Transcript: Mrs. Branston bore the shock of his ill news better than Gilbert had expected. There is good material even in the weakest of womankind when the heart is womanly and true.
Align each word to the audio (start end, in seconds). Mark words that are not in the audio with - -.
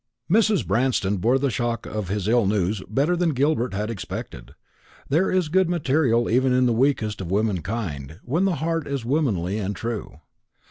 Mrs. 0.31 0.65
Branston 0.65 1.17
bore 1.17 1.37
the 1.37 1.51
shock 1.51 1.85
of 1.85 2.07
his 2.09 2.27
ill 2.27 2.47
news 2.47 2.81
better 2.89 3.15
than 3.15 3.35
Gilbert 3.35 3.75
had 3.75 3.91
expected. 3.91 4.55
There 5.09 5.29
is 5.29 5.47
good 5.47 5.69
material 5.69 6.27
even 6.27 6.53
in 6.53 6.65
the 6.65 6.73
weakest 6.73 7.21
of 7.21 7.29
womankind 7.29 8.19
when 8.23 8.45
the 8.45 8.55
heart 8.55 8.87
is 8.87 9.05
womanly 9.05 9.59
and 9.59 9.75
true. 9.75 10.19